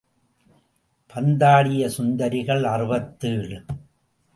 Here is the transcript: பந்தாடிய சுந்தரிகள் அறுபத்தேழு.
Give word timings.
பந்தாடிய 1.13 1.89
சுந்தரிகள் 1.97 2.63
அறுபத்தேழு. 2.63 3.65